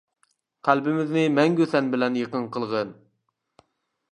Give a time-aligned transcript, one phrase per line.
[0.69, 2.99] قەلبىمىزنى مەڭگۈ سەن بىلەن يېقىن قىلغىن!